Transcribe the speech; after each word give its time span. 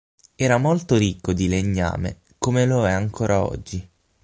Era 0.35 0.57
molto 0.57 0.95
ricco 0.97 1.31
di 1.31 1.47
legname, 1.47 2.21
come 2.39 2.65
lo 2.65 2.87
è 2.87 2.91
ancora 2.91 3.43
oggi. 3.45 3.87